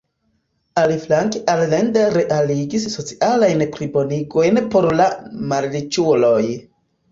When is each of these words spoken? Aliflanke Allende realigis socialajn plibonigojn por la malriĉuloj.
Aliflanke 0.83 1.41
Allende 1.55 2.05
realigis 2.15 2.89
socialajn 2.95 3.63
plibonigojn 3.77 4.61
por 4.75 4.91
la 5.03 5.09
malriĉuloj. 5.55 6.45